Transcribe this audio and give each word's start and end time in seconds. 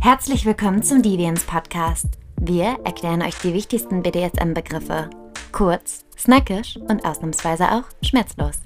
Herzlich 0.00 0.46
willkommen 0.46 0.82
zum 0.82 1.02
Deviants 1.02 1.44
Podcast. 1.44 2.06
Wir 2.40 2.78
erklären 2.84 3.22
euch 3.22 3.34
die 3.38 3.52
wichtigsten 3.52 4.02
BDSM-Begriffe. 4.02 5.10
Kurz, 5.50 6.04
snackisch 6.16 6.76
und 6.76 7.04
ausnahmsweise 7.04 7.72
auch 7.72 7.84
schmerzlos. 8.02 8.60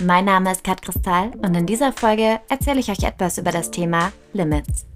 Mein 0.00 0.24
Name 0.24 0.52
ist 0.52 0.64
Kat 0.64 0.82
Kristall 0.82 1.32
und 1.42 1.56
in 1.56 1.66
dieser 1.66 1.92
Folge 1.92 2.40
erzähle 2.48 2.80
ich 2.80 2.90
euch 2.90 3.02
etwas 3.04 3.38
über 3.38 3.52
das 3.52 3.70
Thema 3.70 4.12
Limits. 4.32 4.86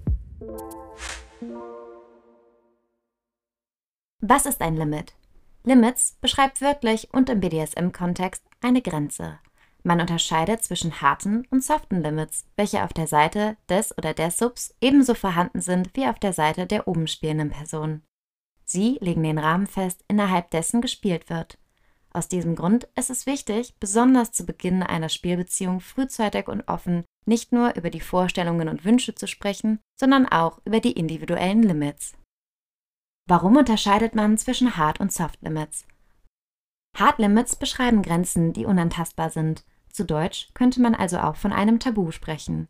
Was 4.19 4.45
ist 4.45 4.61
ein 4.61 4.75
Limit? 4.75 5.13
Limits 5.65 6.17
beschreibt 6.19 6.61
wörtlich 6.61 7.13
und 7.13 7.29
im 7.29 7.39
BDSM-Kontext 7.39 8.43
eine 8.61 8.81
Grenze. 8.81 9.39
Man 9.83 10.01
unterscheidet 10.01 10.63
zwischen 10.63 11.01
harten 11.01 11.45
und 11.51 11.63
soften 11.63 12.01
Limits, 12.01 12.45
welche 12.55 12.83
auf 12.83 12.93
der 12.93 13.07
Seite 13.07 13.57
des 13.69 13.97
oder 13.97 14.13
der 14.13 14.31
Subs 14.31 14.75
ebenso 14.81 15.13
vorhanden 15.13 15.61
sind 15.61 15.89
wie 15.93 16.07
auf 16.07 16.19
der 16.19 16.33
Seite 16.33 16.67
der 16.67 16.87
oben 16.87 17.07
spielenden 17.07 17.49
Person. 17.49 18.01
Sie 18.65 18.97
legen 19.01 19.23
den 19.23 19.37
Rahmen 19.37 19.67
fest, 19.67 20.03
innerhalb 20.07 20.51
dessen 20.51 20.81
gespielt 20.81 21.29
wird. 21.29 21.57
Aus 22.11 22.27
diesem 22.27 22.55
Grund 22.55 22.87
ist 22.95 23.09
es 23.09 23.25
wichtig, 23.25 23.75
besonders 23.79 24.31
zu 24.31 24.45
Beginn 24.45 24.83
einer 24.83 25.09
Spielbeziehung 25.09 25.79
frühzeitig 25.79 26.47
und 26.47 26.67
offen 26.67 27.03
nicht 27.25 27.51
nur 27.51 27.75
über 27.75 27.89
die 27.89 28.01
Vorstellungen 28.01 28.69
und 28.69 28.85
Wünsche 28.85 29.15
zu 29.15 29.27
sprechen, 29.27 29.79
sondern 29.99 30.27
auch 30.27 30.59
über 30.65 30.79
die 30.79 30.91
individuellen 30.91 31.63
Limits. 31.63 32.13
Warum 33.27 33.55
unterscheidet 33.55 34.15
man 34.15 34.37
zwischen 34.37 34.75
Hard- 34.75 34.99
und 34.99 35.13
Soft-Limits? 35.13 35.85
Hard 36.97 37.19
Limits 37.19 37.55
beschreiben 37.55 38.01
Grenzen, 38.01 38.53
die 38.53 38.65
unantastbar 38.65 39.29
sind. 39.29 39.63
Zu 39.89 40.05
Deutsch 40.05 40.49
könnte 40.53 40.81
man 40.81 40.93
also 40.93 41.19
auch 41.19 41.35
von 41.35 41.53
einem 41.53 41.79
Tabu 41.79 42.11
sprechen. 42.11 42.67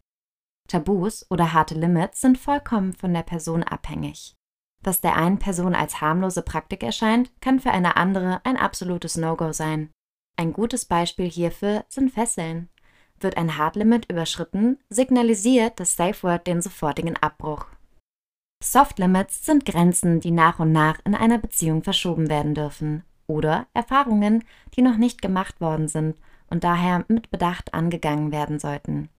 Tabus 0.68 1.26
oder 1.30 1.54
harte 1.54 1.76
Limits 1.76 2.22
sind 2.22 2.38
vollkommen 2.38 2.94
von 2.94 3.14
der 3.14 3.24
Person 3.24 3.64
abhängig. 3.64 4.36
Was 4.82 5.02
der 5.02 5.16
einen 5.16 5.40
Person 5.40 5.76
als 5.76 6.02
harmlose 6.02 6.42
Praktik 6.42 6.84
erscheint, 6.84 7.32
kann 7.42 7.60
für 7.60 7.72
eine 7.72 7.96
andere 7.96 8.42
ein 8.44 8.58
absolutes 8.58 9.18
No-Go 9.18 9.54
sein. 9.54 9.92
Ein 10.38 10.54
gutes 10.54 10.86
Beispiel 10.86 11.30
hierfür 11.30 11.86
sind 11.90 12.12
Fesseln. 12.12 12.70
Wird 13.20 13.38
ein 13.38 13.58
Hard-Limit 13.58 14.10
überschritten, 14.10 14.80
signalisiert 14.90 15.80
das 15.80 15.96
Safe 15.96 16.22
Word 16.24 16.48
den 16.48 16.62
sofortigen 16.62 17.16
Abbruch. 17.18 17.66
Soft 18.64 18.98
Limits 18.98 19.46
sind 19.46 19.66
Grenzen, 19.66 20.22
die 20.22 20.32
nach 20.32 20.60
und 20.60 20.72
nach 20.72 21.00
in 21.04 21.16
einer 21.16 21.38
Beziehung 21.38 21.84
verschoben 21.84 22.30
werden 22.30 22.56
dürfen. 22.56 23.04
Oder 23.28 23.68
Erfahrungen, 23.74 24.44
die 24.76 24.82
noch 24.82 24.98
nicht 24.98 25.22
gemacht 25.22 25.60
worden 25.60 25.88
sind 25.88 26.16
und 26.50 26.64
daher 26.64 27.04
mit 27.10 27.30
Bedacht 27.30 27.74
angegangen 27.74 28.32
werden 28.32 28.60
sollten. 28.60 29.10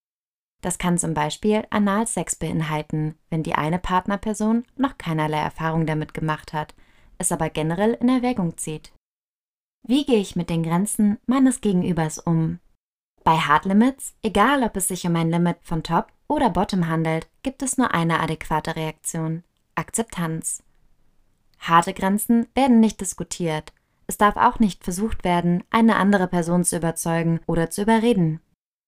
Das 0.63 0.79
kann 0.79 0.97
zum 0.97 1.13
Beispiel 1.13 1.65
Analsex 1.69 2.37
beinhalten, 2.37 3.17
wenn 3.29 3.43
die 3.43 3.55
eine 3.55 3.79
Partnerperson 3.79 4.65
noch 4.77 4.97
keinerlei 4.97 5.41
Erfahrung 5.41 5.85
damit 5.85 6.15
gemacht 6.15 6.55
hat, 6.55 6.75
es 7.19 7.31
aber 7.31 7.51
generell 7.51 7.93
in 8.01 8.09
Erwägung 8.09 8.57
zieht. 8.57 8.93
Wie 9.87 10.07
gehe 10.07 10.21
ich 10.21 10.37
mit 10.37 10.49
den 10.49 10.63
Grenzen 10.63 11.19
meines 11.27 11.61
Gegenübers 11.61 12.19
um? 12.19 12.61
Bei 13.25 13.37
Hard 13.37 13.67
Limits, 13.67 14.15
egal 14.23 14.63
ob 14.63 14.75
es 14.79 14.89
sich 14.89 15.07
um 15.07 15.15
ein 15.17 15.31
Limit 15.31 15.59
von 15.63 15.83
Top 15.83 16.14
oder 16.29 16.51
Bottom 16.51 16.89
handelt, 16.89 17.29
gibt 17.43 17.63
es 17.63 17.79
nur 17.79 17.95
eine 17.95 18.21
adäquate 18.21 18.77
Reaktion: 18.77 19.45
Akzeptanz. 19.75 20.63
Harte 21.59 21.95
Grenzen 21.95 22.47
werden 22.55 22.81
nicht 22.81 23.01
diskutiert, 23.01 23.73
es 24.07 24.19
darf 24.19 24.37
auch 24.37 24.59
nicht 24.59 24.85
versucht 24.85 25.25
werden, 25.25 25.65
eine 25.71 25.97
andere 25.97 26.27
Person 26.27 26.65
zu 26.65 26.77
überzeugen 26.77 27.41
oder 27.47 27.71
zu 27.71 27.83
überreden. 27.83 28.41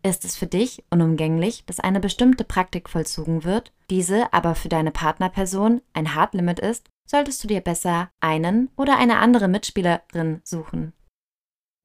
Ist 0.03 0.25
es 0.25 0.37
für 0.37 0.47
dich 0.47 0.85
unumgänglich, 0.91 1.65
dass 1.67 1.81
eine 1.81 2.01
bestimmte 2.01 2.45
Praktik 2.45 2.89
vollzogen 2.89 3.45
wird, 3.45 3.73
diese 3.91 4.33
aber 4.33 4.55
für 4.55 4.69
deine 4.69 4.91
Partnerperson 4.91 5.81
ein 5.95 6.15
Hardlimit 6.15 6.61
ist, 6.61 6.89
solltest 7.07 7.43
du 7.43 7.49
dir 7.49 7.61
besser 7.61 8.11
einen 8.21 8.69
oder 8.77 8.99
eine 8.99 9.19
andere 9.19 9.49
Mitspielerin 9.49 10.41
suchen. 10.45 10.93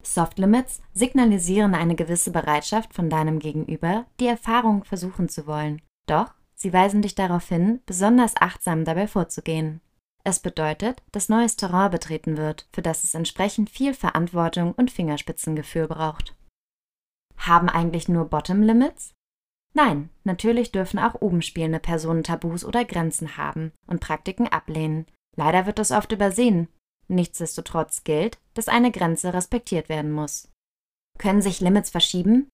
Soft 0.02 0.38
Limits 0.38 0.82
signalisieren 0.92 1.74
eine 1.74 1.94
gewisse 1.94 2.32
Bereitschaft 2.32 2.92
von 2.94 3.08
deinem 3.08 3.38
Gegenüber, 3.38 4.06
die 4.20 4.26
Erfahrung 4.26 4.84
versuchen 4.84 5.28
zu 5.28 5.46
wollen. 5.46 5.80
Doch 6.06 6.34
sie 6.54 6.72
weisen 6.72 7.02
dich 7.02 7.14
darauf 7.14 7.48
hin, 7.48 7.80
besonders 7.86 8.36
achtsam 8.36 8.84
dabei 8.84 9.06
vorzugehen. 9.06 9.80
Es 10.24 10.38
bedeutet, 10.38 11.02
dass 11.10 11.28
neues 11.28 11.56
Terrain 11.56 11.90
betreten 11.90 12.36
wird, 12.36 12.68
für 12.72 12.82
das 12.82 13.04
es 13.04 13.14
entsprechend 13.14 13.70
viel 13.70 13.94
Verantwortung 13.94 14.72
und 14.72 14.90
Fingerspitzengefühl 14.90 15.88
braucht. 15.88 16.36
Haben 17.36 17.68
eigentlich 17.68 18.08
nur 18.08 18.26
Bottom 18.26 18.62
Limits? 18.62 19.14
Nein, 19.74 20.10
natürlich 20.22 20.70
dürfen 20.70 20.98
auch 20.98 21.20
oben 21.20 21.42
spielende 21.42 21.80
Personen 21.80 22.22
Tabus 22.22 22.64
oder 22.64 22.84
Grenzen 22.84 23.36
haben 23.36 23.72
und 23.86 24.00
Praktiken 24.00 24.46
ablehnen. 24.46 25.06
Leider 25.34 25.66
wird 25.66 25.78
das 25.78 25.90
oft 25.90 26.12
übersehen. 26.12 26.68
Nichtsdestotrotz 27.12 28.04
gilt, 28.04 28.38
dass 28.54 28.68
eine 28.68 28.90
Grenze 28.90 29.34
respektiert 29.34 29.90
werden 29.90 30.10
muss. 30.10 30.50
Können 31.18 31.42
sich 31.42 31.60
Limits 31.60 31.90
verschieben? 31.90 32.48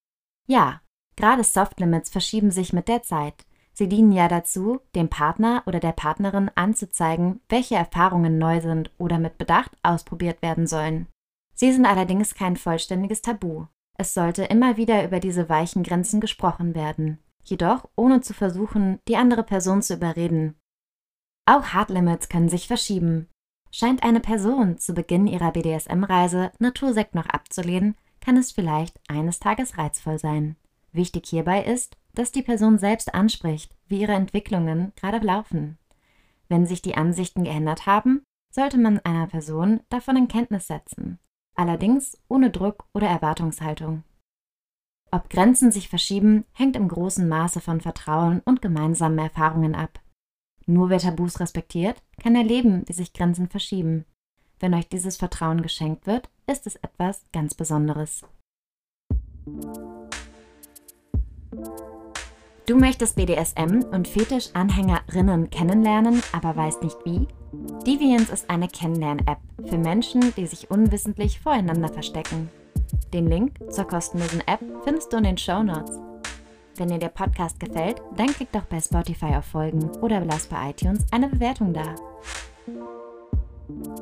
Ja, 0.49 0.81
gerade 1.15 1.45
Soft 1.45 1.79
Limits 1.79 2.11
verschieben 2.11 2.51
sich 2.51 2.73
mit 2.73 2.89
der 2.89 3.05
Zeit. 3.05 3.47
Sie 3.73 3.89
dienen 3.89 4.11
ja 4.11 4.27
dazu, 4.27 4.81
dem 4.97 5.09
Partner 5.09 5.63
oder 5.67 5.79
der 5.79 5.93
Partnerin 5.93 6.51
anzuzeigen, 6.57 7.41
welche 7.49 7.77
Erfahrungen 7.77 8.37
neu 8.39 8.61
sind 8.61 8.91
oder 8.99 9.21
mit 9.21 9.39
Bedacht 9.39 9.71
ausprobiert 9.85 10.43
werden 10.43 10.67
sollen. 10.67 11.07
Sie 11.55 11.73
sind 11.73 11.87
allerdings 11.87 12.35
kein 12.35 12.57
vollständiges 12.57 13.23
Tabu. 13.23 13.67
Es 13.97 14.13
sollte 14.13 14.45
immer 14.45 14.77
wieder 14.77 15.05
über 15.05 15.21
diese 15.21 15.49
weichen 15.49 15.85
Grenzen 15.85 16.21
gesprochen 16.21 16.75
werden, 16.75 17.19
jedoch 17.45 17.89
ohne 17.95 18.23
zu 18.23 18.35
versuchen, 18.35 18.99
die 19.07 19.17
andere 19.17 19.45
Person 19.45 19.83
zu 19.83 19.95
überreden. 19.95 20.57
Auch 21.47 21.67
Hard 21.67 21.91
Limits 21.91 22.29
können 22.29 22.49
sich 22.49 22.67
verschieben. 22.67 23.29
Scheint 23.71 24.03
eine 24.03 24.21
Person 24.21 24.79
zu 24.79 24.95
Beginn 24.95 25.27
ihrer 25.27 25.53
BDSM-Reise 25.53 26.53
Natursekt 26.59 27.15
noch 27.15 27.27
abzulehnen, 27.27 27.97
kann 28.21 28.37
es 28.37 28.53
vielleicht 28.53 28.99
eines 29.09 29.41
Tages 29.41 29.79
reizvoll 29.79 30.19
sein. 30.19 30.56
Wichtig 30.93 31.27
hierbei 31.27 31.62
ist, 31.62 31.97
dass 32.15 32.33
die 32.33 32.43
Person 32.43 32.79
selbst 32.79 33.15
anspricht, 33.15 33.75
wie 33.87 34.01
ihre 34.01 34.12
Entwicklungen 34.12 34.93
gerade 34.97 35.25
laufen. 35.25 35.79
Wenn 36.49 36.67
sich 36.67 36.83
die 36.83 36.97
Ansichten 36.97 37.45
geändert 37.45 37.87
haben, 37.87 38.23
sollte 38.51 38.79
man 38.79 38.99
einer 39.01 39.27
Person 39.27 39.81
davon 39.91 40.17
in 40.17 40.29
Kenntnis 40.29 40.67
setzen, 40.67 41.19
allerdings 41.55 42.19
ohne 42.29 42.50
Druck 42.50 42.87
oder 42.95 43.06
Erwartungshaltung. 43.06 44.03
Ob 45.11 45.31
Grenzen 45.31 45.73
sich 45.73 45.89
verschieben, 45.89 46.45
hängt 46.53 46.77
im 46.77 46.89
großen 46.89 47.29
Maße 47.29 47.61
von 47.61 47.81
Vertrauen 47.81 48.41
und 48.45 48.62
gemeinsamen 48.62 49.19
Erfahrungen 49.19 49.75
ab. 49.75 50.00
Nur 50.69 50.91
wer 50.91 50.99
Tabus 50.99 51.41
respektiert, 51.41 51.97
kann 52.23 52.37
erleben, 52.37 52.83
wie 52.87 52.93
sich 52.93 53.15
Grenzen 53.15 53.49
verschieben. 53.49 54.05
Wenn 54.61 54.75
euch 54.75 54.87
dieses 54.87 55.17
Vertrauen 55.17 55.62
geschenkt 55.62 56.06
wird, 56.06 56.29
ist 56.47 56.67
es 56.67 56.77
etwas 56.77 57.25
ganz 57.33 57.55
Besonderes. 57.55 58.23
Du 62.67 62.77
möchtest 62.77 63.17
BDSM 63.17 63.83
und 63.93 64.06
Fetisch-Anhängerinnen 64.06 65.49
kennenlernen, 65.49 66.23
aber 66.33 66.55
weißt 66.55 66.83
nicht 66.83 66.99
wie? 67.06 67.27
Deviance 67.87 68.31
ist 68.31 68.50
eine 68.50 68.69
Kennenlern-App 68.69 69.39
für 69.71 69.79
Menschen, 69.79 70.35
die 70.37 70.47
sich 70.47 70.71
unwissentlich 70.71 71.41
voreinander 71.41 71.89
verstecken. 71.89 72.50
Den 73.15 73.27
Link 73.27 73.55
zur 73.71 73.87
kostenlosen 73.87 74.43
App 74.47 74.61
findest 74.85 75.15
du 75.15 75.17
in 75.17 75.25
den 75.25 75.39
Show 75.39 75.62
Notes. 75.62 76.08
Wenn 76.78 76.91
dir 76.91 76.99
der 76.99 77.09
Podcast 77.09 77.59
gefällt, 77.59 78.00
dann 78.16 78.28
klick 78.28 78.53
doch 78.53 78.62
bei 78.62 78.81
Spotify 78.81 79.34
auf 79.37 79.47
Folgen 79.47 79.91
oder 80.00 80.21
lass 80.21 80.47
bei 80.47 80.71
iTunes 80.71 81.05
eine 81.11 81.28
Bewertung 81.28 81.75
da. 81.75 81.97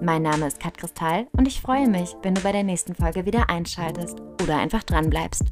Mein 0.03 0.23
Name 0.23 0.47
ist 0.47 0.61
Kat 0.61 0.77
Kristall 0.77 1.27
und 1.33 1.49
ich 1.49 1.63
freue 1.63 1.89
mich, 1.89 2.15
wenn 2.23 2.35
du 2.35 2.43
bei 2.43 2.53
der 2.53 2.65
nächsten 2.65 2.95
Folge 2.95 3.25
wieder 3.25 3.49
einschaltest 3.49 4.21
oder 4.43 4.59
einfach 4.59 4.83
dran 4.83 5.09
bleibst. 5.09 5.45